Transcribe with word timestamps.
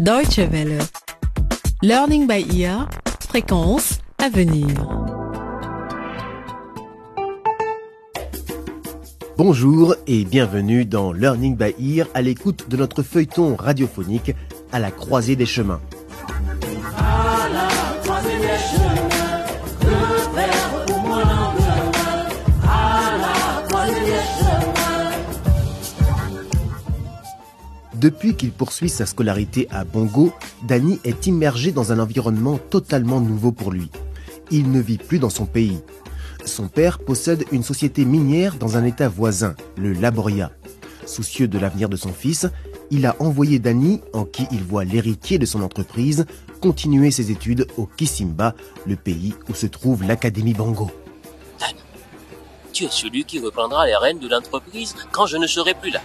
Deutsche 0.00 0.38
Welle. 0.38 0.78
Learning 1.82 2.28
by 2.28 2.46
ear. 2.56 2.88
Fréquence 3.28 3.98
à 4.18 4.28
venir. 4.28 4.68
Bonjour 9.36 9.96
et 10.06 10.24
bienvenue 10.24 10.84
dans 10.84 11.12
Learning 11.12 11.56
by 11.56 11.74
Ear 11.80 12.06
à 12.14 12.22
l'écoute 12.22 12.68
de 12.68 12.76
notre 12.76 13.02
feuilleton 13.02 13.56
radiophonique 13.56 14.36
à 14.70 14.78
la 14.78 14.92
croisée 14.92 15.34
des 15.34 15.46
chemins. 15.46 15.80
Depuis 27.98 28.36
qu'il 28.36 28.52
poursuit 28.52 28.88
sa 28.88 29.06
scolarité 29.06 29.66
à 29.72 29.82
Bongo, 29.82 30.32
Danny 30.62 31.00
est 31.02 31.26
immergé 31.26 31.72
dans 31.72 31.90
un 31.90 31.98
environnement 31.98 32.56
totalement 32.56 33.20
nouveau 33.20 33.50
pour 33.50 33.72
lui. 33.72 33.90
Il 34.52 34.70
ne 34.70 34.80
vit 34.80 34.98
plus 34.98 35.18
dans 35.18 35.30
son 35.30 35.46
pays. 35.46 35.80
Son 36.44 36.68
père 36.68 37.00
possède 37.00 37.44
une 37.50 37.64
société 37.64 38.04
minière 38.04 38.54
dans 38.54 38.76
un 38.76 38.84
état 38.84 39.08
voisin, 39.08 39.56
le 39.76 39.92
Laboria. 39.92 40.52
Soucieux 41.06 41.48
de 41.48 41.58
l'avenir 41.58 41.88
de 41.88 41.96
son 41.96 42.12
fils, 42.12 42.46
il 42.92 43.04
a 43.04 43.16
envoyé 43.18 43.58
Danny, 43.58 44.00
en 44.12 44.24
qui 44.24 44.46
il 44.52 44.62
voit 44.62 44.84
l'héritier 44.84 45.38
de 45.38 45.46
son 45.46 45.60
entreprise, 45.60 46.24
continuer 46.60 47.10
ses 47.10 47.32
études 47.32 47.66
au 47.76 47.86
Kisimba, 47.86 48.54
le 48.86 48.94
pays 48.94 49.34
où 49.48 49.54
se 49.54 49.66
trouve 49.66 50.04
l'Académie 50.04 50.54
Bongo. 50.54 50.88
Dan, 51.58 51.74
tu 52.72 52.84
es 52.84 52.90
celui 52.90 53.24
qui 53.24 53.40
reprendra 53.40 53.86
les 53.86 53.96
rênes 53.96 54.20
de 54.20 54.28
l'entreprise 54.28 54.94
quand 55.10 55.26
je 55.26 55.36
ne 55.36 55.48
serai 55.48 55.74
plus 55.74 55.90
là. 55.90 56.00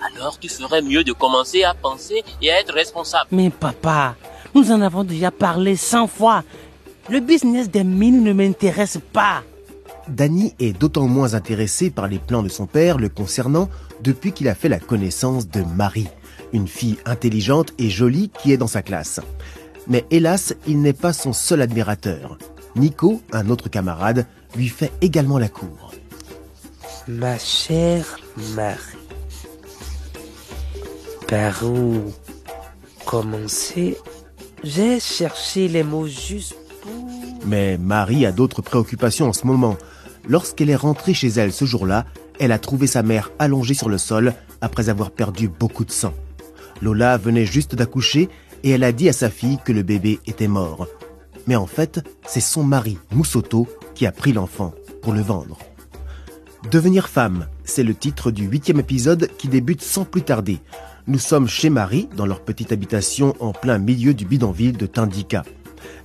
Alors 0.00 0.38
tu 0.38 0.48
ferais 0.48 0.82
mieux 0.82 1.04
de 1.04 1.12
commencer 1.12 1.64
à 1.64 1.74
penser 1.74 2.22
et 2.40 2.50
à 2.50 2.60
être 2.60 2.72
responsable. 2.74 3.28
Mais 3.32 3.50
papa, 3.50 4.16
nous 4.54 4.70
en 4.72 4.80
avons 4.80 5.04
déjà 5.04 5.30
parlé 5.30 5.76
cent 5.76 6.06
fois. 6.06 6.42
Le 7.08 7.20
business 7.20 7.70
des 7.70 7.84
mines 7.84 8.22
ne 8.22 8.32
m'intéresse 8.32 8.98
pas. 9.12 9.42
Danny 10.08 10.54
est 10.58 10.72
d'autant 10.72 11.06
moins 11.06 11.34
intéressé 11.34 11.90
par 11.90 12.08
les 12.08 12.18
plans 12.18 12.42
de 12.42 12.48
son 12.48 12.66
père 12.66 12.98
le 12.98 13.08
concernant 13.08 13.68
depuis 14.02 14.32
qu'il 14.32 14.48
a 14.48 14.54
fait 14.54 14.68
la 14.68 14.80
connaissance 14.80 15.48
de 15.48 15.62
Marie, 15.62 16.08
une 16.52 16.68
fille 16.68 16.98
intelligente 17.04 17.72
et 17.78 17.90
jolie 17.90 18.30
qui 18.42 18.52
est 18.52 18.56
dans 18.56 18.66
sa 18.66 18.82
classe. 18.82 19.20
Mais 19.86 20.04
hélas, 20.10 20.54
il 20.66 20.80
n'est 20.82 20.92
pas 20.92 21.12
son 21.12 21.32
seul 21.32 21.62
admirateur. 21.62 22.38
Nico, 22.76 23.20
un 23.32 23.50
autre 23.50 23.68
camarade, 23.68 24.26
lui 24.56 24.68
fait 24.68 24.92
également 25.00 25.38
la 25.38 25.48
cour. 25.48 25.92
Ma 27.08 27.38
chère 27.38 28.18
Marie, 28.54 28.78
par 31.30 31.64
où 31.64 32.12
commencer? 33.06 33.96
J'ai 34.64 34.98
cherché 34.98 35.68
les 35.68 35.84
mots 35.84 36.08
justes 36.08 36.56
pour... 36.82 37.46
Mais 37.46 37.78
Marie 37.78 38.26
a 38.26 38.32
d'autres 38.32 38.62
préoccupations 38.62 39.28
en 39.28 39.32
ce 39.32 39.46
moment. 39.46 39.76
Lorsqu'elle 40.28 40.70
est 40.70 40.76
rentrée 40.76 41.14
chez 41.14 41.28
elle 41.28 41.52
ce 41.52 41.64
jour-là, 41.64 42.04
elle 42.40 42.50
a 42.50 42.58
trouvé 42.58 42.88
sa 42.88 43.04
mère 43.04 43.30
allongée 43.38 43.74
sur 43.74 43.88
le 43.88 43.96
sol 43.96 44.34
après 44.60 44.88
avoir 44.88 45.12
perdu 45.12 45.48
beaucoup 45.48 45.84
de 45.84 45.92
sang. 45.92 46.12
Lola 46.82 47.16
venait 47.16 47.46
juste 47.46 47.76
d'accoucher 47.76 48.28
et 48.64 48.70
elle 48.70 48.84
a 48.84 48.92
dit 48.92 49.08
à 49.08 49.12
sa 49.12 49.30
fille 49.30 49.58
que 49.64 49.72
le 49.72 49.84
bébé 49.84 50.18
était 50.26 50.48
mort. 50.48 50.88
Mais 51.46 51.56
en 51.56 51.66
fait, 51.66 52.04
c'est 52.26 52.40
son 52.40 52.64
mari, 52.64 52.98
Moussoto, 53.12 53.68
qui 53.94 54.04
a 54.04 54.12
pris 54.12 54.32
l'enfant 54.32 54.74
pour 55.00 55.12
le 55.12 55.22
vendre. 55.22 55.58
Devenir 56.70 57.08
femme, 57.08 57.46
c'est 57.64 57.84
le 57.84 57.94
titre 57.94 58.30
du 58.30 58.44
huitième 58.44 58.80
épisode 58.80 59.30
qui 59.38 59.48
débute 59.48 59.80
sans 59.80 60.04
plus 60.04 60.22
tarder. 60.22 60.58
Nous 61.10 61.18
sommes 61.18 61.48
chez 61.48 61.70
Marie, 61.70 62.08
dans 62.16 62.24
leur 62.24 62.40
petite 62.40 62.70
habitation 62.70 63.34
en 63.40 63.50
plein 63.50 63.78
milieu 63.78 64.14
du 64.14 64.24
bidonville 64.24 64.76
de 64.76 64.86
Tindika. 64.86 65.42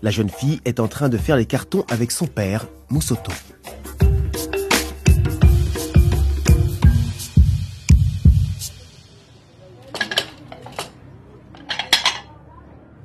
La 0.01 0.09
jeune 0.09 0.31
fille 0.31 0.59
est 0.65 0.79
en 0.79 0.87
train 0.87 1.09
de 1.09 1.17
faire 1.19 1.37
les 1.37 1.45
cartons 1.45 1.85
avec 1.91 2.09
son 2.09 2.25
père, 2.25 2.65
Moussoto. 2.89 3.31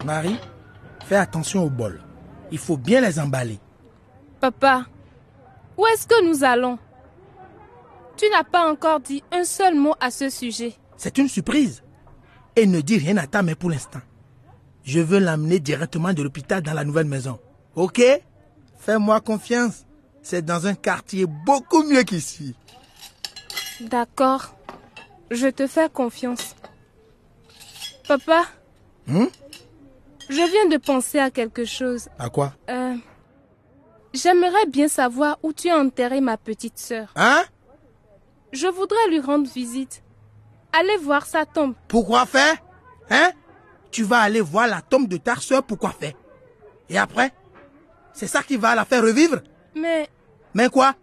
Marie, 0.07 0.37
fais 1.05 1.17
attention 1.17 1.65
aux 1.65 1.71
bols. 1.71 2.01
Il 2.51 2.57
faut 2.57 2.79
bien 2.79 3.03
les 3.03 3.21
emballer. 3.21 3.59
Papa, 4.41 4.87
où 5.77 5.85
est-ce 5.89 6.07
que 6.07 6.27
nous 6.27 6.45
allons? 6.45 6.79
Tu 8.17 8.25
n'as 8.31 8.45
pas 8.45 8.73
encore 8.73 9.01
dit 9.01 9.23
un 9.33 9.45
seul 9.45 9.75
mot 9.75 9.93
à 10.01 10.11
ce 10.11 10.31
sujet. 10.31 10.73
C'est 10.97 11.19
une 11.19 11.29
surprise. 11.29 11.83
Et 12.57 12.67
ne 12.67 12.81
dis 12.81 12.99
rien 12.99 13.17
à 13.17 13.27
ta 13.27 13.43
mère 13.43 13.57
pour 13.57 13.71
l'instant. 13.71 14.01
Je 14.85 15.01
veux 15.01 15.19
l'amener 15.19 15.61
directement 15.61 16.13
de 16.13 16.23
l'hôpital 16.23 16.63
dans 16.63 16.73
la 16.73 16.85
nouvelle 16.85 17.07
maison. 17.07 17.39
Ok? 17.77 18.03
Fais-moi 18.79 19.21
confiance. 19.21 19.85
C'est 20.23 20.45
dans 20.45 20.67
un 20.67 20.75
quartier 20.75 21.27
beaucoup 21.27 21.83
mieux 21.83 22.03
qu'ici. 22.03 22.55
D'accord. 23.81 24.55
Je 25.31 25.47
te 25.49 25.67
fais 25.67 25.89
confiance. 25.89 26.55
Papa, 28.09 28.45
Hmm? 29.07 29.27
Je 30.29 30.35
viens 30.37 30.69
de 30.69 30.77
penser 30.77 31.19
à 31.19 31.31
quelque 31.31 31.65
chose. 31.65 32.09
À 32.19 32.29
quoi? 32.29 32.53
Euh, 32.69 32.95
J'aimerais 34.13 34.67
bien 34.67 34.89
savoir 34.89 35.39
où 35.43 35.53
tu 35.53 35.69
as 35.71 35.79
enterré 35.79 36.21
ma 36.21 36.37
petite 36.37 36.79
sœur. 36.79 37.13
Hein? 37.17 37.43
Je 38.53 38.67
voudrais 38.69 39.09
lui 39.09 39.21
rendre 39.21 39.49
visite. 39.51 40.03
Allez 40.73 40.97
voir 40.99 41.27
sa 41.27 41.45
tombe. 41.47 41.75
Pourquoi 41.89 42.27
faire? 42.27 42.57
Hein? 43.11 43.31
Tu 43.91 44.05
vas 44.05 44.21
aller 44.21 44.41
voir 44.41 44.67
la 44.69 44.81
tombe 44.83 45.09
de 45.09 45.17
ta 45.17 45.37
soeur, 45.37 45.63
pourquoi 45.65 45.91
faire? 45.91 46.13
Et 46.89 46.97
après? 46.99 47.33
C'est 48.13 48.27
ça 48.29 48.43
qui 48.43 48.57
va 48.57 48.75
la 48.75 48.85
faire 48.85 49.03
revivre? 49.03 49.41
Mais 49.75 50.09
Mais 50.55 50.69
quoi? 50.69 50.95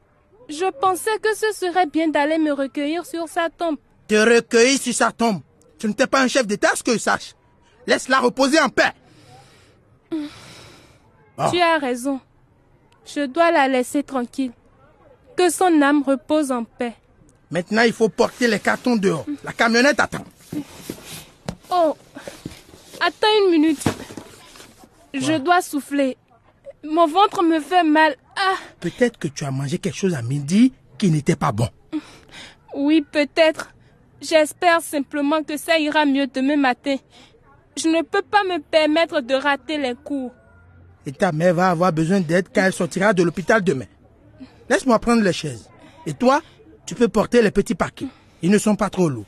je 0.49 0.69
pensais 0.79 1.17
que 1.19 1.35
ce 1.35 1.51
serait 1.53 1.85
bien 1.87 2.07
d'aller 2.07 2.37
me 2.37 2.51
recueillir 2.53 3.05
sur 3.05 3.27
sa 3.27 3.49
tombe. 3.49 3.75
Te 4.07 4.15
recueillir 4.15 4.79
sur 4.79 4.93
sa 4.93 5.11
tombe. 5.11 5.41
Tu 5.77 5.87
n'étais 5.87 6.07
pas 6.07 6.21
un 6.21 6.27
chef 6.29 6.47
d'État, 6.47 6.69
ce 6.75 6.83
que 6.83 6.93
je 6.93 6.97
sache. 6.99 7.33
Laisse-la 7.85 8.19
reposer 8.19 8.59
en 8.61 8.69
paix. 8.69 8.93
Tu 10.09 11.59
as 11.61 11.77
raison. 11.77 12.19
Je 13.05 13.25
dois 13.25 13.51
la 13.51 13.67
laisser 13.67 14.03
tranquille. 14.03 14.53
Que 15.35 15.49
son 15.49 15.81
âme 15.81 16.03
repose 16.03 16.51
en 16.51 16.63
paix. 16.63 16.93
Maintenant, 17.51 17.83
il 17.83 17.93
faut 17.93 18.09
porter 18.09 18.47
les 18.47 18.59
cartons 18.59 18.95
dehors. 18.95 19.25
La 19.43 19.53
camionnette 19.53 19.99
attend. 19.99 20.23
Oh, 21.69 21.95
attends 22.99 23.27
une 23.45 23.51
minute. 23.51 23.83
Je 25.13 25.37
dois 25.37 25.61
souffler. 25.61 26.17
Mon 26.83 27.07
ventre 27.07 27.43
me 27.43 27.59
fait 27.59 27.83
mal. 27.83 28.15
Ah, 28.35 28.55
Peut-être 28.79 29.17
que 29.17 29.27
tu 29.27 29.45
as 29.45 29.51
mangé 29.51 29.77
quelque 29.77 29.95
chose 29.97 30.13
à 30.13 30.21
midi 30.21 30.73
qui 30.97 31.09
n'était 31.09 31.35
pas 31.35 31.51
bon. 31.51 31.69
oui, 32.75 33.03
peut-être. 33.11 33.69
J'espère 34.21 34.81
simplement 34.81 35.43
que 35.43 35.57
ça 35.57 35.77
ira 35.79 36.05
mieux 36.05 36.27
demain 36.27 36.57
matin. 36.57 36.95
Je 37.77 37.87
ne 37.87 38.01
peux 38.01 38.23
pas 38.23 38.43
me 38.43 38.59
permettre 38.59 39.21
de 39.21 39.35
rater 39.35 39.77
les 39.77 39.93
cours. 39.95 40.31
Et 41.05 41.11
ta 41.11 41.31
mère 41.31 41.53
va 41.53 41.69
avoir 41.69 41.93
besoin 41.93 42.19
d'aide 42.19 42.47
quand 42.53 42.63
elle 42.63 42.73
sortira 42.73 43.13
de 43.13 43.23
l'hôpital 43.23 43.63
demain. 43.63 43.85
Laisse-moi 44.69 44.97
prendre 44.99 45.21
les 45.21 45.33
chaises. 45.33 45.69
Et 46.05 46.13
toi, 46.13 46.41
tu 46.87 46.95
peux 46.95 47.09
porter 47.09 47.41
les 47.41 47.51
petits 47.51 47.75
paquets. 47.75 48.07
Ils 48.41 48.49
ne 48.49 48.57
sont 48.57 48.75
pas 48.75 48.89
trop 48.89 49.09
lourds. 49.09 49.25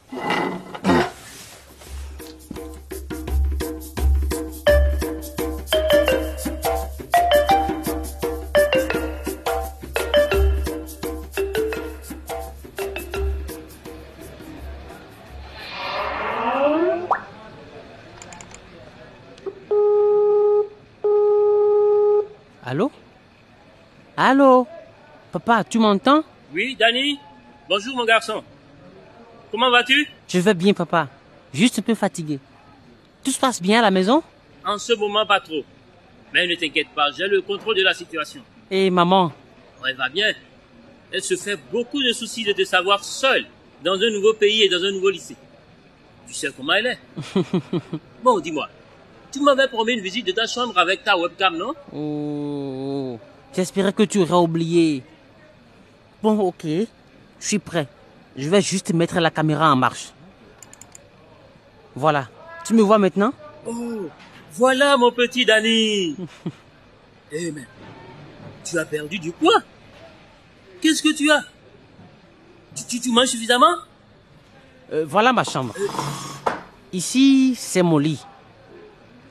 Allô? 22.64 22.92
Allô? 24.16 24.68
Papa, 25.32 25.64
tu 25.64 25.80
m'entends? 25.80 26.24
Oui, 26.54 26.78
Danny 26.80 27.20
Bonjour 27.70 27.96
mon 27.96 28.04
garçon. 28.04 28.44
Comment 29.52 29.70
vas-tu? 29.70 30.10
Je 30.28 30.40
vais 30.40 30.56
bien, 30.56 30.74
papa. 30.74 31.08
Juste 31.54 31.78
un 31.78 31.84
peu 31.84 31.94
fatigué. 31.94 32.40
Tout 33.24 33.30
se 33.30 33.40
passe 33.40 33.62
bien 33.62 33.78
à 33.78 33.84
la 33.84 33.92
maison? 33.92 34.24
En 34.66 34.80
ce 34.80 34.94
moment, 34.94 35.24
pas 35.24 35.40
trop. 35.40 35.64
Mais 36.34 36.48
ne 36.48 36.56
t'inquiète 36.56 36.88
pas, 36.96 37.12
j'ai 37.16 37.28
le 37.28 37.42
contrôle 37.42 37.76
de 37.76 37.84
la 37.84 37.94
situation. 37.94 38.42
Et 38.72 38.90
maman? 38.90 39.32
Oh, 39.80 39.86
Elle 39.88 39.96
va 39.96 40.10
bien. 40.10 40.34
Elle 41.12 41.22
se 41.22 41.36
fait 41.36 41.60
beaucoup 41.72 42.02
de 42.02 42.12
soucis 42.12 42.44
de 42.44 42.54
te 42.54 42.64
savoir 42.64 43.04
seule, 43.04 43.46
dans 43.86 43.94
un 44.02 44.10
nouveau 44.10 44.34
pays 44.34 44.64
et 44.64 44.70
dans 44.70 44.84
un 44.84 44.92
nouveau 44.92 45.12
lycée. 45.12 45.36
Tu 46.28 46.34
sais 46.34 46.50
comment 46.58 46.74
elle 46.74 46.88
est? 46.88 47.00
bon, 48.24 48.40
dis-moi. 48.40 48.68
Tu 49.32 49.42
m'avais 49.42 49.68
promis 49.68 49.94
une 49.94 50.02
visite 50.02 50.26
de 50.26 50.32
ta 50.32 50.48
chambre 50.48 50.76
avec 50.76 51.04
ta 51.04 51.16
webcam, 51.16 51.56
non? 51.56 51.76
Oh, 51.94 53.20
j'espérais 53.56 53.94
que 53.94 54.02
tu 54.04 54.18
aurais 54.18 54.44
oublié. 54.44 55.04
Bon, 56.24 56.36
ok. 56.40 56.66
Je 57.40 57.48
suis 57.48 57.60
prêt. 57.60 57.88
Je 58.38 58.50
vais 58.50 58.62
juste 58.62 58.94
mettre 58.94 59.20
la 59.20 59.32
caméra 59.32 59.72
en 59.72 59.76
marche. 59.76 60.12
Voilà. 61.96 62.28
Tu 62.66 62.74
me 62.74 62.82
vois 62.82 62.98
maintenant? 62.98 63.34
Oh, 63.66 64.10
voilà 64.54 64.98
mon 64.98 65.12
petit 65.12 65.46
Danny. 65.46 66.16
Eh 67.32 67.52
mais, 67.52 67.68
tu 68.66 68.76
as 68.80 68.86
perdu 68.86 69.20
du 69.20 69.32
poids. 69.32 69.62
Qu'est-ce 70.82 71.04
que 71.04 71.14
tu 71.16 71.30
as? 71.30 71.44
Tu, 72.76 72.84
tu, 72.86 73.00
tu 73.00 73.12
manges 73.12 73.28
suffisamment? 73.28 73.76
Euh, 74.92 75.06
Voilà 75.08 75.32
ma 75.32 75.44
chambre. 75.44 75.76
Ici, 76.92 77.54
c'est 77.56 77.84
mon 77.84 78.00
lit. 78.00 78.20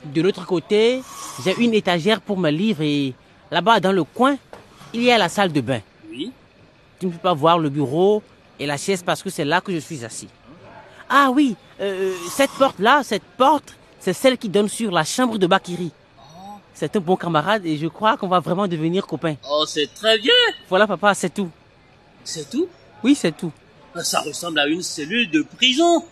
De 0.05 0.21
l'autre 0.21 0.45
côté, 0.45 1.03
j'ai 1.43 1.57
une 1.61 1.73
étagère 1.73 2.21
pour 2.21 2.37
mes 2.39 2.53
livres 2.53 2.83
et 2.83 3.13
là-bas, 3.51 3.81
dans 3.81 3.91
le 3.91 4.05
coin, 4.05 4.37
il 4.93 5.03
y 5.03 5.11
a 5.11 5.17
la 5.17 5.27
salle 5.27 5.51
de 5.51 5.59
bain. 5.59 5.81
Tu 6.99 7.05
ne 7.05 7.11
peux 7.11 7.17
pas 7.17 7.33
voir 7.33 7.59
le 7.59 7.69
bureau 7.69 8.21
et 8.59 8.65
la 8.65 8.77
chaise 8.77 9.03
parce 9.03 9.23
que 9.23 9.29
c'est 9.29 9.45
là 9.45 9.61
que 9.61 9.71
je 9.71 9.79
suis 9.79 10.03
assis. 10.03 10.27
Ah 11.09 11.31
oui, 11.33 11.55
euh, 11.79 12.13
cette 12.29 12.51
porte-là, 12.51 13.01
cette 13.03 13.23
porte, 13.23 13.73
c'est 13.99 14.13
celle 14.13 14.37
qui 14.37 14.49
donne 14.49 14.69
sur 14.69 14.91
la 14.91 15.03
chambre 15.03 15.37
de 15.37 15.47
Bakiri. 15.47 15.91
C'est 16.73 16.95
un 16.95 16.99
bon 16.99 17.15
camarade 17.15 17.65
et 17.65 17.77
je 17.77 17.87
crois 17.87 18.15
qu'on 18.17 18.27
va 18.27 18.39
vraiment 18.39 18.67
devenir 18.67 19.07
copains. 19.07 19.35
Oh, 19.49 19.65
c'est 19.67 19.93
très 19.93 20.17
bien. 20.17 20.33
Voilà 20.69 20.87
papa, 20.87 21.13
c'est 21.13 21.33
tout. 21.33 21.49
C'est 22.23 22.49
tout? 22.49 22.67
Oui, 23.03 23.15
c'est 23.15 23.35
tout. 23.35 23.51
Ça 24.03 24.21
ressemble 24.21 24.59
à 24.59 24.67
une 24.67 24.81
cellule 24.83 25.29
de 25.31 25.41
prison. 25.41 26.05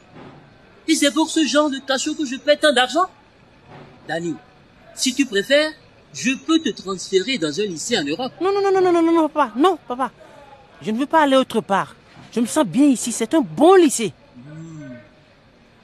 Et 0.87 0.95
c'est 0.95 1.13
pour 1.13 1.29
ce 1.29 1.45
genre 1.45 1.69
de 1.69 1.79
cachot 1.79 2.15
que 2.15 2.25
je 2.25 2.37
paie 2.37 2.57
tant 2.57 2.73
d'argent 2.73 3.05
Danny, 4.07 4.35
si 4.95 5.13
tu 5.13 5.25
préfères, 5.25 5.71
je 6.13 6.31
peux 6.45 6.59
te 6.59 6.69
transférer 6.69 7.37
dans 7.37 7.59
un 7.59 7.63
lycée 7.65 7.97
en 7.97 8.03
Europe. 8.03 8.31
Non, 8.41 8.51
non, 8.53 8.61
non, 8.61 8.81
non, 8.81 8.91
non, 8.91 9.01
non, 9.01 9.11
non, 9.11 9.29
papa, 9.29 9.51
non, 9.55 9.77
papa. 9.87 10.11
Je 10.81 10.91
ne 10.91 10.97
veux 10.97 11.05
pas 11.05 11.23
aller 11.23 11.35
autre 11.35 11.61
part. 11.61 11.95
Je 12.31 12.39
me 12.39 12.45
sens 12.45 12.65
bien 12.65 12.85
ici, 12.85 13.11
c'est 13.11 13.33
un 13.33 13.41
bon 13.41 13.75
lycée. 13.75 14.13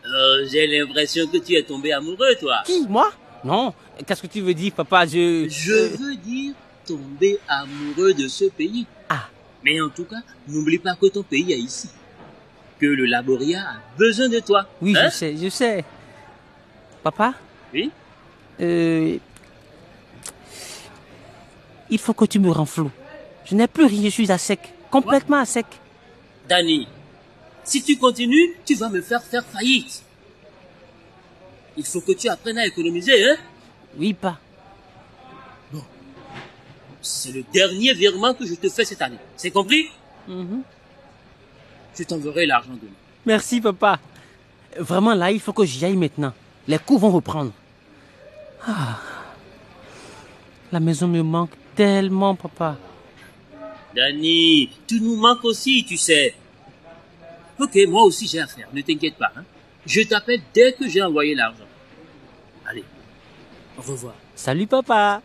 Euh, 0.06 0.46
J'ai 0.52 0.68
l'impression 0.68 1.26
que 1.28 1.38
tu 1.38 1.56
es 1.56 1.64
tombé 1.64 1.92
amoureux, 1.94 2.36
toi. 2.40 2.58
Qui, 2.66 2.86
moi? 2.88 3.12
Non, 3.44 3.74
qu'est-ce 4.06 4.22
que 4.22 4.28
tu 4.28 4.42
veux 4.42 4.54
dire, 4.54 4.72
papa? 4.74 5.06
Je... 5.06 5.48
Je 5.50 5.98
veux 5.98 6.16
dire 6.16 6.54
tomber 6.86 7.40
amoureux 7.48 8.14
de 8.14 8.28
ce 8.28 8.46
pays. 8.46 8.86
Ah, 9.10 9.28
Mais 9.64 9.82
en 9.82 9.90
tout 9.90 10.04
cas, 10.06 10.18
n'oublie 10.48 10.78
pas 10.78 10.96
que 10.96 11.08
ton 11.08 11.24
pays 11.24 11.52
est 11.54 11.58
ici. 11.60 11.90
Que 12.80 12.86
le 12.86 13.06
Laboria 13.06 13.62
a 13.62 13.98
besoin 13.98 14.28
de 14.30 14.40
toi. 14.40 14.66
oui, 14.82 14.96
Hein? 14.98 15.10
je 15.10 15.16
sais, 15.16 15.38
je 15.38 15.50
sais. 15.50 15.86
Papa? 17.02 17.34
Oui? 17.74 17.90
Euh... 18.62 19.18
Il 21.90 21.98
faut 22.00 22.14
que 22.14 22.26
tu 22.26 22.40
me 22.40 22.52
rends 22.52 22.66
flou. 22.66 22.92
Je 23.46 23.56
n'ai 23.56 23.68
plus 23.68 23.86
rien, 23.86 24.04
je 24.04 24.10
suis 24.10 24.32
à 24.32 24.38
sec. 24.38 24.74
Complètement 24.94 25.38
à 25.38 25.46
sec. 25.46 25.66
Danny, 26.48 26.88
si 27.64 27.82
tu 27.82 27.98
continues, 27.98 28.54
tu 28.64 28.76
vas 28.76 28.90
me 28.90 29.02
faire 29.02 29.24
faire 29.24 29.44
faillite. 29.44 30.04
Il 31.76 31.84
faut 31.84 32.02
que 32.02 32.12
tu 32.12 32.30
apprennes 32.30 32.60
à 32.60 32.68
économiser, 32.68 33.28
hein? 33.28 33.38
Oui, 33.98 34.14
pas. 34.14 34.38
C'est 37.02 37.32
le 37.32 37.44
dernier 37.52 37.94
virement 37.96 38.36
que 38.36 38.46
je 38.46 38.54
te 38.54 38.70
fais 38.70 38.86
cette 38.86 39.02
année. 39.02 39.18
C'est 39.36 39.50
compris? 39.50 39.90
Mhm. 40.28 40.62
Je 41.98 42.04
t'enverrai 42.04 42.46
l'argent 42.46 42.74
demain. 42.80 42.94
Merci, 43.26 43.62
papa. 43.62 44.00
Vraiment, 44.78 45.16
là, 45.16 45.32
il 45.32 45.40
faut 45.40 45.54
que 45.54 45.66
j'y 45.66 45.84
aille 45.84 45.98
maintenant. 45.98 46.34
Les 46.68 46.78
coups 46.78 47.02
vont 47.02 47.12
reprendre. 47.12 47.52
Ah. 48.68 49.00
La 50.72 50.80
maison 50.80 51.08
me 51.08 51.24
manque 51.24 51.52
tellement, 51.76 52.36
papa. 52.36 52.78
Danny, 53.96 54.70
tu 54.88 55.00
nous 55.00 55.16
manques 55.16 55.44
aussi, 55.46 55.86
tu 55.88 55.98
sais. 55.98 56.36
Ok, 57.60 57.78
moi 57.88 58.04
aussi 58.04 58.28
j'ai 58.28 58.40
affaire, 58.40 58.68
ne 58.74 58.82
t'inquiète 58.82 59.16
pas. 59.16 59.32
Hein? 59.36 59.44
Je 59.86 60.02
t'appelle 60.02 60.42
dès 60.54 60.74
que 60.74 60.88
j'ai 60.88 61.02
envoyé 61.02 61.36
l'argent. 61.36 61.68
Allez, 62.66 62.84
au 63.78 63.82
revoir. 63.82 64.16
Salut, 64.36 64.68
papa. 64.68 65.22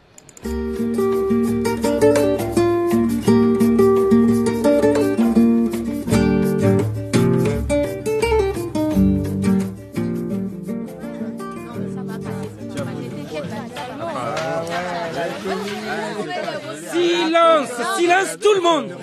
Monde 18.71 18.99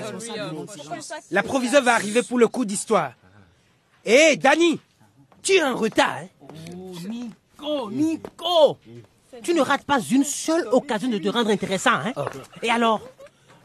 La 1.32 1.44
proviseure 1.44 1.84
va 1.84 1.94
arriver 1.96 2.24
pour 2.24 2.38
le 2.40 2.48
coup 2.48 2.66
d'histoire. 2.66 3.12
Hé, 4.06 4.38
Danny 4.38 4.80
Tu 5.42 5.54
es 5.54 5.64
en 5.64 5.76
retard, 5.76 6.18
hein 6.22 6.28
Oh, 6.74 7.90
Nico, 7.90 7.92
Nico 7.92 8.78
Tu 9.44 9.54
ne 9.54 9.62
rates 9.62 9.84
pas 9.84 10.00
une 10.00 10.24
seule 10.24 10.68
occasion 10.72 11.10
de 11.10 11.18
te 11.18 11.28
rendre 11.30 11.50
intéressant, 11.50 11.92
hein 11.94 12.14
Et 12.62 12.70
alors 12.70 13.02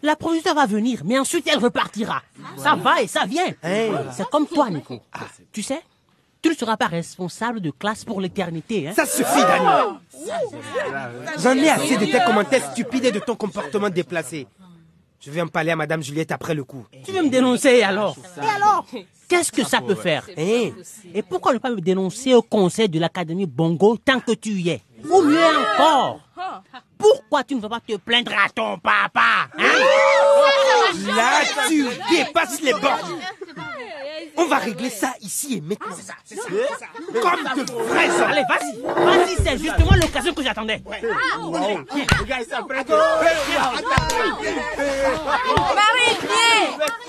La 0.02 0.16
proviseure 0.16 0.54
va 0.54 0.66
venir, 0.66 1.02
mais 1.04 1.18
ensuite 1.18 1.46
elle 1.46 1.58
repartira. 1.58 2.22
Ça 2.56 2.74
va 2.74 3.02
et 3.02 3.06
ça 3.06 3.26
vient. 3.26 3.52
C'est 4.12 4.28
comme 4.30 4.46
toi, 4.46 4.70
Nico. 4.70 5.00
Tu 5.52 5.62
sais, 5.62 5.82
tu 6.42 6.48
ne 6.48 6.54
seras 6.54 6.78
pas 6.78 6.86
responsable 6.86 7.60
de 7.60 7.70
classe 7.70 8.04
pour 8.04 8.20
l'éternité, 8.20 8.88
hein 8.88 8.92
Ça 8.96 9.04
suffit, 9.04 9.42
Danny 9.42 9.98
J'en 11.38 11.54
ai 11.54 11.68
assez 11.68 11.96
de 11.98 12.06
tes 12.06 12.24
commentaires 12.24 12.72
stupides 12.72 13.04
et 13.04 13.12
de 13.12 13.20
ton 13.20 13.36
comportement 13.36 13.90
déplacé. 13.90 14.46
Je 15.20 15.30
vais 15.30 15.42
en 15.42 15.48
parler 15.48 15.70
à 15.70 15.76
Madame 15.76 16.02
Juliette 16.02 16.32
après 16.32 16.54
le 16.54 16.64
coup. 16.64 16.86
Tu 17.04 17.12
veux 17.12 17.22
me 17.22 17.28
dénoncer 17.28 17.82
alors 17.82 18.16
Et 18.42 18.46
alors 18.48 18.86
Qu'est-ce 19.28 19.52
que 19.52 19.62
ça 19.62 19.80
peut 19.80 19.94
faire 19.94 20.26
hein 20.36 20.70
Et 21.14 21.22
pourquoi 21.22 21.52
ne 21.52 21.58
pas 21.58 21.70
me 21.70 21.80
dénoncer 21.80 22.34
au 22.34 22.42
conseil 22.42 22.88
de 22.88 22.98
l'Académie 22.98 23.46
Bongo 23.46 23.96
tant 23.98 24.18
que 24.20 24.32
tu 24.32 24.50
y 24.50 24.70
es 24.70 24.82
Ou 25.08 25.22
mieux 25.22 25.44
encore 25.44 26.20
Pourquoi 26.98 27.44
tu 27.44 27.54
ne 27.54 27.60
vas 27.60 27.68
pas 27.68 27.80
te 27.80 27.96
plaindre 27.96 28.32
à 28.32 28.48
ton 28.48 28.78
papa 28.78 29.48
hein 29.58 29.62
Là, 31.06 31.42
tu 31.68 31.86
dépasses 32.10 32.60
les 32.62 32.72
bornes 32.72 33.20
On 34.40 34.46
va 34.46 34.56
régler 34.56 34.88
ça 34.88 35.12
ici 35.20 35.56
et 35.58 35.60
maintenant. 35.60 35.94
Comme 37.20 37.44
de 37.64 37.72
vrais 37.72 38.08
hommes. 38.08 38.30
Allez, 38.30 38.44
vas-y. 38.48 38.80
Vas-y, 39.04 39.36
c'est 39.36 39.58
justement 39.58 39.94
l'occasion 40.00 40.32
que 40.32 40.42
j'attendais. 40.42 40.82
Marie, 40.86 41.00
viens. 41.02 41.84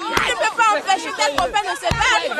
Tu 0.01 0.31
ne 0.31 0.35
peux 0.35 0.55
pas 0.57 0.69
empêcher 0.77 1.11
tes 1.15 1.31
copains 1.37 1.65
de 1.71 1.75
se 1.77 1.87
battre. 2.01 2.35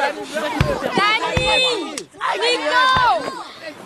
Dani 0.98 1.96
Nico 2.42 2.86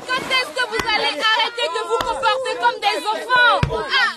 Quand 0.07 0.25
est-ce 0.31 0.51
que 0.55 0.63
vous 0.69 0.83
allez 0.95 1.13
arrêter 1.21 1.67
de 1.75 1.81
vous 1.87 1.99
comporter 1.99 2.53
comme 2.59 2.79
des 2.81 2.99
enfants? 3.05 3.57
Ah 3.71 4.11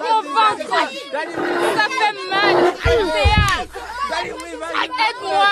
Mon 0.00 0.18
ventre 0.22 0.66
Ça 0.70 1.86
fait 1.88 2.16
mal 2.30 2.56
Théâtre 2.82 3.78
Aide-moi 4.12 5.46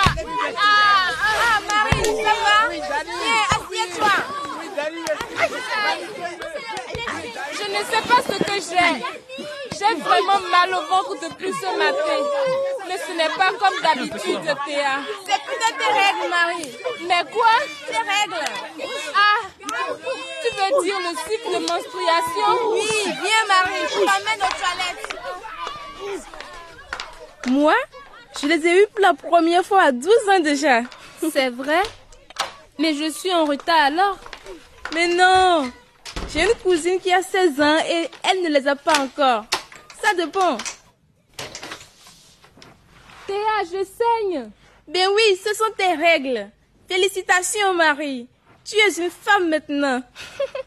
Ah, 0.57 1.11
ah, 1.23 1.59
Marie, 1.69 2.13
ça 2.25 2.35
va 2.45 2.57
Viens, 2.71 3.45
assieds-toi 3.51 4.17
Je 7.53 7.65
ne 7.71 7.81
sais 7.85 8.03
pas 8.09 8.21
ce 8.23 8.37
que 8.45 8.48
j'ai. 8.61 9.03
J'ai 9.79 9.95
vraiment 10.01 10.41
mal 10.51 10.71
au 10.75 10.83
ventre 10.89 11.15
depuis 11.29 11.53
ce 11.53 11.79
matin. 11.79 12.21
Mais 12.89 12.99
ce 12.99 13.13
n'est 13.13 13.35
pas 13.37 13.53
comme 13.53 13.81
d'habitude, 13.83 14.57
Théa. 14.67 15.01
C'est 15.25 15.43
peut-être 15.45 15.79
tes 15.79 15.93
règles, 15.93 16.29
Marie. 16.31 16.73
Mais 17.07 17.23
quoi? 17.33 17.55
Tes 17.87 17.99
règles. 17.99 18.45
Ah, 19.15 19.41
tu 20.43 20.49
veux 20.55 20.73
dire 20.83 20.99
le 20.99 21.13
cycle 21.29 21.51
de 21.55 21.61
menstruation? 21.61 22.51
Oui, 22.73 22.91
viens, 23.05 23.47
Marie. 23.47 23.87
Je 23.89 23.99
t'emmène 23.99 24.43
aux 24.43 24.57
toilettes. 24.59 25.07
Moi, 27.47 27.79
je 28.41 28.47
les 28.47 28.67
ai 28.67 28.83
eus 28.83 28.87
pour 28.89 29.01
la 29.01 29.15
première 29.15 29.65
fois 29.65 29.83
à 29.83 29.93
12 29.93 30.13
ans 30.31 30.41
déjà. 30.41 30.83
C'est 31.31 31.51
vrai? 31.51 31.83
Mais 32.79 32.95
je 32.95 33.11
suis 33.11 33.33
en 33.33 33.45
retard 33.45 33.81
alors? 33.87 34.19
Mais 34.95 35.09
non 35.09 35.71
J'ai 36.31 36.43
une 36.43 36.55
cousine 36.63 37.01
qui 37.01 37.13
a 37.13 37.23
16 37.23 37.61
ans 37.61 37.79
et 37.89 38.09
elle 38.31 38.43
ne 38.43 38.49
les 38.51 38.67
a 38.69 38.77
pas 38.77 39.01
encore. 39.01 39.47
Ça 40.03 40.13
dépend. 40.15 40.59
Théa, 43.27 43.65
je 43.65 43.85
saigne. 43.85 44.51
Ben 44.87 45.09
oui, 45.15 45.39
ce 45.43 45.55
sont 45.55 45.71
tes 45.77 45.95
règles. 45.95 46.51
Félicitations, 46.89 47.75
Marie. 47.75 48.29
Tu 48.65 48.77
es 48.77 49.03
une 49.03 49.11
femme 49.11 49.49
maintenant. 49.49 50.03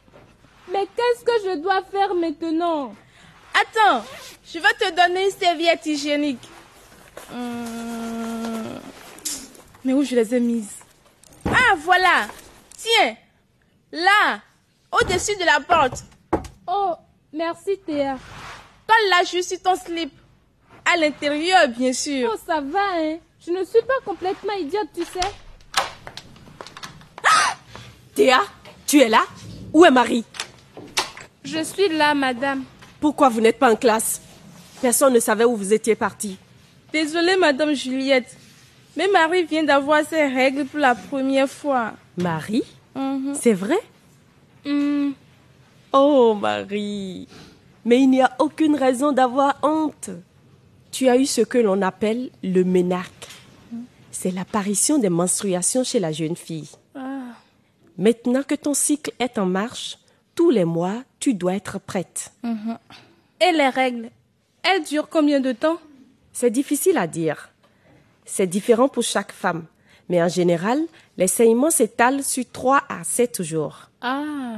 Mais 0.71 0.87
qu'est-ce 0.95 1.23
que 1.23 1.31
je 1.49 1.57
dois 1.57 1.83
faire 1.91 2.13
maintenant? 2.15 2.95
Attends, 3.53 4.03
je 4.45 4.59
vais 4.59 4.73
te 4.79 4.89
donner 4.95 5.25
une 5.25 5.31
serviette 5.31 5.85
hygiénique. 5.85 6.47
Hum, 7.31 8.79
Mais 9.83 9.93
où 9.93 10.03
je 10.03 10.15
les 10.15 10.33
ai 10.33 10.39
mises? 10.39 10.77
Ah, 11.45 11.75
voilà. 11.77 12.27
Tiens, 12.77 13.15
là, 13.91 14.41
au-dessus 14.91 15.35
de 15.37 15.45
la 15.45 15.59
porte. 15.61 16.03
Oh, 16.67 16.93
merci 17.33 17.77
Théa. 17.85 18.17
Colle-la 18.87 19.23
juste 19.23 19.49
sur 19.49 19.61
ton 19.61 19.75
slip. 19.75 20.11
À 20.91 20.97
l'intérieur, 20.97 21.67
bien 21.69 21.93
sûr. 21.93 22.29
Oh, 22.33 22.37
ça 22.45 22.59
va, 22.61 22.79
hein. 22.97 23.17
Je 23.45 23.51
ne 23.51 23.63
suis 23.63 23.81
pas 23.81 23.93
complètement 24.05 24.53
idiote, 24.53 24.89
tu 24.93 25.03
sais. 25.03 25.19
Théa, 28.15 28.41
Tu 28.85 28.99
es 28.99 29.07
là? 29.09 29.23
Où 29.73 29.85
est 29.85 29.91
Marie? 29.91 30.25
Je 31.43 31.63
suis 31.63 31.87
là, 31.89 32.13
madame. 32.13 32.63
Pourquoi 32.99 33.29
vous 33.29 33.39
n'êtes 33.41 33.57
pas 33.57 33.71
en 33.71 33.75
classe? 33.75 34.21
Personne 34.81 35.13
ne 35.13 35.19
savait 35.19 35.45
où 35.45 35.55
vous 35.55 35.73
étiez 35.73 35.95
partie. 35.95 36.37
Désolée, 36.91 37.37
madame 37.37 37.73
Juliette. 37.73 38.35
Mais 38.97 39.07
Marie 39.07 39.43
vient 39.45 39.63
d'avoir 39.63 40.03
ses 40.05 40.27
règles 40.27 40.65
pour 40.65 40.79
la 40.79 40.93
première 40.95 41.49
fois. 41.49 41.93
Marie? 42.17 42.63
Mhm. 42.93 43.33
C'est 43.33 43.53
vrai? 43.53 43.79
Hmm, 44.65 45.11
Oh, 45.93 46.33
Marie. 46.39 47.27
Mais 47.83 48.01
il 48.01 48.09
n'y 48.09 48.21
a 48.21 48.31
aucune 48.39 48.75
raison 48.75 49.11
d'avoir 49.11 49.57
honte. 49.63 50.09
Tu 50.91 51.09
as 51.09 51.17
eu 51.17 51.25
ce 51.25 51.41
que 51.41 51.57
l'on 51.57 51.81
appelle 51.81 52.29
le 52.43 52.63
ménarque. 52.63 53.27
C'est 54.11 54.31
l'apparition 54.31 54.99
des 54.99 55.09
menstruations 55.09 55.83
chez 55.83 55.99
la 55.99 56.11
jeune 56.11 56.35
fille. 56.35 56.69
ah, 56.95 57.33
Maintenant 57.97 58.43
que 58.43 58.55
ton 58.55 58.73
cycle 58.73 59.11
est 59.19 59.37
en 59.37 59.45
marche, 59.45 59.97
tous 60.35 60.49
les 60.49 60.65
mois, 60.65 61.03
tu 61.19 61.33
dois 61.33 61.55
être 61.55 61.79
prête. 61.79 62.31
mhm. 62.43 62.77
Et 63.41 63.51
les 63.51 63.69
règles 63.69 64.11
Elles 64.63 64.83
durent 64.83 65.09
combien 65.09 65.39
de 65.39 65.51
temps? 65.51 65.79
C'est 66.31 66.51
difficile 66.51 66.97
à 66.97 67.07
dire. 67.07 67.49
C'est 68.25 68.47
différent 68.47 68.87
pour 68.87 69.03
chaque 69.03 69.31
femme. 69.31 69.65
Mais 70.11 70.21
en 70.21 70.27
général, 70.27 70.81
les 71.15 71.27
saignements 71.27 71.71
s'étalent 71.71 72.21
sur 72.21 72.43
3 72.51 72.83
à 72.89 73.01
7 73.05 73.43
jours. 73.43 73.89
Ah, 74.01 74.57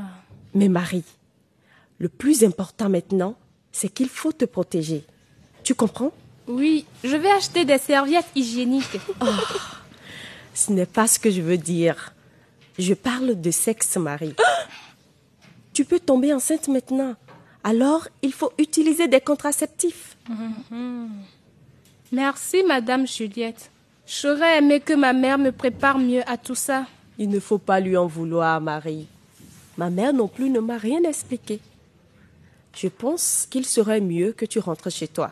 Mais 0.55 0.67
Marie, 0.67 1.03
le 1.99 2.09
plus 2.09 2.43
important 2.43 2.89
maintenant, 2.89 3.35
c'est 3.71 3.89
qu'il 3.89 4.09
faut 4.09 4.31
te 4.31 4.45
protéger. 4.45 5.05
Tu 5.63 5.75
comprends? 5.75 6.11
Oui, 6.47 6.87
je 7.03 7.15
vais 7.15 7.29
acheter 7.29 7.65
des 7.65 7.77
serviettes 7.77 8.31
hygiéniques. 8.33 8.97
Ce 10.55 10.71
n'est 10.71 10.87
pas 10.87 11.05
ce 11.05 11.19
que 11.19 11.29
je 11.29 11.41
veux 11.43 11.59
dire. 11.59 12.15
Je 12.79 12.95
parle 12.95 13.39
de 13.39 13.51
sexe, 13.51 13.95
Marie. 13.97 14.33
tu 15.73 15.85
peux 15.85 15.99
tomber 15.99 16.33
enceinte 16.33 16.67
maintenant. 16.67 17.13
Alors, 17.63 18.07
il 18.23 18.33
faut 18.33 18.51
utiliser 18.57 19.07
des 19.07 19.21
contraceptifs. 19.21 20.17
Merci, 22.11 22.63
madame 22.63 23.05
Juliette. 23.05 23.69
J'aurais 24.07 24.57
aimé 24.57 24.79
que 24.79 24.93
ma 24.93 25.13
mère 25.13 25.37
me 25.37 25.51
prépare 25.51 25.97
mieux 25.97 26.27
à 26.29 26.37
tout 26.37 26.55
ça. 26.55 26.85
Il 27.17 27.29
ne 27.29 27.39
faut 27.39 27.57
pas 27.57 27.79
lui 27.79 27.95
en 27.95 28.07
vouloir, 28.07 28.59
Marie. 28.59 29.07
Ma 29.77 29.89
mère 29.89 30.13
non 30.13 30.27
plus 30.27 30.49
ne 30.49 30.59
m'a 30.59 30.77
rien 30.77 31.01
expliqué. 31.03 31.59
Je 32.75 32.87
pense 32.87 33.47
qu'il 33.49 33.65
serait 33.65 34.01
mieux 34.01 34.31
que 34.33 34.45
tu 34.45 34.59
rentres 34.59 34.91
chez 34.91 35.07
toi. 35.07 35.31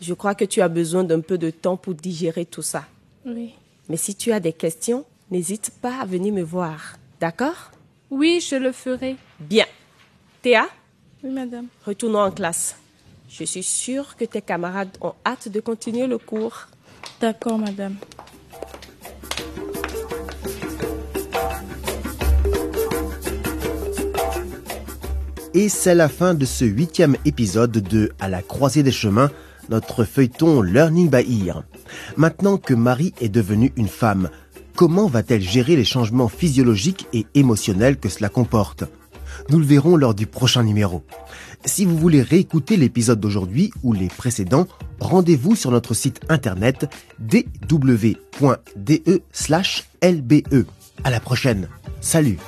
Je 0.00 0.14
crois 0.14 0.34
que 0.34 0.44
tu 0.44 0.60
as 0.62 0.68
besoin 0.68 1.04
d'un 1.04 1.20
peu 1.20 1.38
de 1.38 1.50
temps 1.50 1.76
pour 1.76 1.94
digérer 1.94 2.44
tout 2.46 2.62
ça. 2.62 2.84
Oui. 3.26 3.54
Mais 3.88 3.96
si 3.96 4.14
tu 4.14 4.32
as 4.32 4.40
des 4.40 4.52
questions, 4.52 5.04
n'hésite 5.30 5.70
pas 5.80 6.00
à 6.00 6.04
venir 6.06 6.32
me 6.32 6.42
voir. 6.42 6.96
D'accord? 7.20 7.70
Oui, 8.10 8.40
je 8.40 8.56
le 8.56 8.72
ferai. 8.72 9.16
Bien. 9.38 9.66
Théa, 10.40 10.66
Oui, 11.22 11.30
madame. 11.30 11.66
retournons 11.86 12.20
en 12.20 12.30
classe. 12.30 12.76
Je 13.28 13.44
suis 13.44 13.62
sûre 13.62 14.16
que 14.16 14.24
tes 14.24 14.42
camarades 14.42 14.96
ont 15.00 15.14
hâte 15.24 15.48
de 15.48 15.60
continuer 15.60 16.06
le 16.06 16.18
cours. 16.18 16.66
D'accord, 17.22 17.56
madame. 17.56 17.94
Et 25.54 25.68
c'est 25.68 25.94
la 25.94 26.08
fin 26.08 26.34
de 26.34 26.44
ce 26.44 26.64
huitième 26.64 27.16
épisode 27.24 27.70
de 27.70 28.10
À 28.18 28.28
la 28.28 28.42
croisée 28.42 28.82
des 28.82 28.90
chemins, 28.90 29.30
notre 29.68 30.02
feuilleton 30.02 30.62
Learning 30.62 31.08
by 31.08 31.46
Ear. 31.46 31.62
Maintenant 32.16 32.56
que 32.56 32.74
Marie 32.74 33.14
est 33.20 33.28
devenue 33.28 33.72
une 33.76 33.86
femme, 33.86 34.28
comment 34.74 35.06
va-t-elle 35.06 35.42
gérer 35.42 35.76
les 35.76 35.84
changements 35.84 36.28
physiologiques 36.28 37.06
et 37.12 37.26
émotionnels 37.36 37.98
que 37.98 38.08
cela 38.08 38.30
comporte? 38.30 38.82
Nous 39.48 39.60
le 39.60 39.64
verrons 39.64 39.96
lors 39.96 40.14
du 40.14 40.26
prochain 40.26 40.64
numéro. 40.64 41.04
Si 41.64 41.84
vous 41.84 41.96
voulez 41.96 42.22
réécouter 42.22 42.76
l'épisode 42.76 43.20
d'aujourd'hui 43.20 43.70
ou 43.84 43.92
les 43.92 44.08
précédents, 44.08 44.66
rendez-vous 45.02 45.56
sur 45.56 45.70
notre 45.70 45.94
site 45.94 46.20
internet 46.28 46.90
dw.de/lbe. 47.18 48.16
À 51.04 51.10
la 51.10 51.20
prochaine. 51.20 51.68
Salut. 52.00 52.38